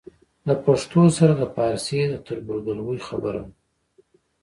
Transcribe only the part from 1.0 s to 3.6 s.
سره د پارسي د تربورګلوۍ خبره وه.